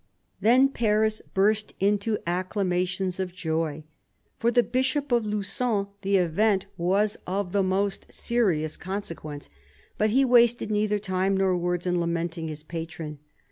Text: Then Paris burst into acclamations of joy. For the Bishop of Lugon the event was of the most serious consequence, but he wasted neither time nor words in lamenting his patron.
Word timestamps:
Then 0.39 0.69
Paris 0.69 1.21
burst 1.35 1.75
into 1.79 2.17
acclamations 2.25 3.19
of 3.19 3.35
joy. 3.35 3.83
For 4.39 4.49
the 4.49 4.63
Bishop 4.63 5.11
of 5.11 5.27
Lugon 5.27 5.89
the 6.01 6.17
event 6.17 6.65
was 6.75 7.17
of 7.27 7.51
the 7.51 7.61
most 7.61 8.11
serious 8.11 8.77
consequence, 8.77 9.47
but 9.99 10.09
he 10.09 10.25
wasted 10.25 10.71
neither 10.71 10.97
time 10.97 11.37
nor 11.37 11.55
words 11.55 11.85
in 11.85 11.99
lamenting 11.99 12.47
his 12.47 12.63
patron. 12.63 13.19